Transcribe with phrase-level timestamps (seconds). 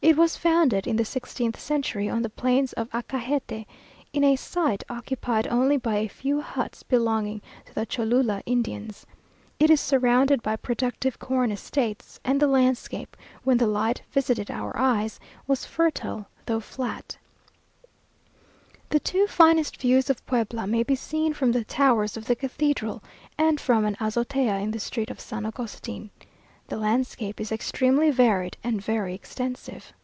[0.00, 3.66] It was founded in the sixteenth century, on the plains of Acajete,
[4.12, 9.04] in a site occupied only by a few huts belonging to the Cholula Indians.
[9.58, 14.76] It is surrounded by productive corn estates, and the landscape, when the light visited our
[14.78, 15.18] eyes,
[15.48, 17.18] was fertile though flat.
[18.90, 23.02] The two finest views of Puebla may be seen from the towers of the cathedral,
[23.36, 26.10] and from an azotea in the street of San Agustin.
[26.68, 29.94] The landscape is extremely varied and very extensive.